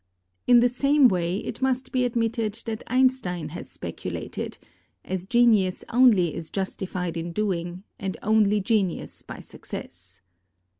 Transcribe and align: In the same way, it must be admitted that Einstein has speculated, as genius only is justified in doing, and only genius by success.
In 0.47 0.61
the 0.61 0.67
same 0.67 1.07
way, 1.09 1.37
it 1.37 1.61
must 1.61 1.91
be 1.91 2.05
admitted 2.05 2.55
that 2.65 2.81
Einstein 2.87 3.49
has 3.49 3.69
speculated, 3.69 4.57
as 5.05 5.27
genius 5.27 5.85
only 5.89 6.33
is 6.33 6.49
justified 6.49 7.15
in 7.17 7.31
doing, 7.31 7.83
and 7.99 8.17
only 8.23 8.61
genius 8.61 9.21
by 9.21 9.39
success. 9.41 10.21